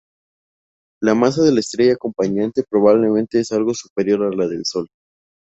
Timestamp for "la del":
4.35-4.65